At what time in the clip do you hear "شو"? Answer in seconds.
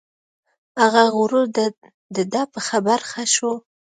3.35-3.51